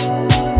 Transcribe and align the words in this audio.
you 0.00 0.53